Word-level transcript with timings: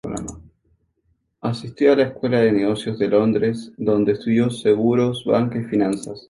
Asistió 1.41 1.93
a 1.93 1.95
la 1.95 2.03
Escuela 2.05 2.39
de 2.39 2.51
Negocios 2.53 2.97
de 2.97 3.07
Londres, 3.07 3.71
donde 3.77 4.13
estudió 4.13 4.49
Seguros, 4.49 5.23
Banca 5.25 5.59
y 5.61 5.65
Finanzas. 5.65 6.19